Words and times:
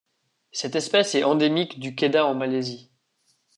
Cette 0.51 0.75
espèce 0.75 1.13
est 1.13 1.23
endémique 1.23 1.79
du 1.79 1.93
Kedah 1.93 2.25
en 2.25 2.33
Malaisie. 2.33 2.89